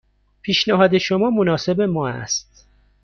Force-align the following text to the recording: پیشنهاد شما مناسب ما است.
پیشنهاد 0.41 0.97
شما 0.97 1.29
مناسب 1.29 1.81
ما 1.81 2.07
است. 2.09 2.67